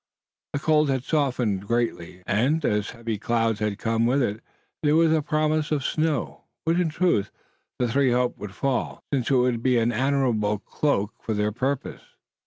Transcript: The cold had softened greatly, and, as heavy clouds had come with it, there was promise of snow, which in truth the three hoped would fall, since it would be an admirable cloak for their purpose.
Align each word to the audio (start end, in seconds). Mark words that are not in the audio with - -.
The 0.53 0.57
cold 0.59 0.89
had 0.89 1.03
softened 1.03 1.67
greatly, 1.67 2.23
and, 2.25 2.65
as 2.65 2.89
heavy 2.89 3.19
clouds 3.19 3.59
had 3.59 3.77
come 3.77 4.07
with 4.07 4.19
it, 4.23 4.41
there 4.81 4.95
was 4.95 5.13
promise 5.21 5.71
of 5.71 5.85
snow, 5.85 6.45
which 6.63 6.79
in 6.79 6.89
truth 6.89 7.29
the 7.77 7.87
three 7.87 8.09
hoped 8.11 8.39
would 8.39 8.55
fall, 8.55 9.03
since 9.13 9.29
it 9.29 9.35
would 9.35 9.61
be 9.61 9.77
an 9.77 9.91
admirable 9.91 10.57
cloak 10.57 11.13
for 11.21 11.35
their 11.35 11.51
purpose. 11.51 12.01